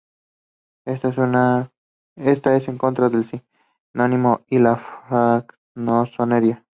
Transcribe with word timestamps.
Está 0.85 1.09
en 2.17 2.77
contra 2.79 3.09
del 3.09 3.29
sionismo 3.93 4.41
y 4.47 4.57
la 4.57 4.77
francmasonería. 5.07 6.65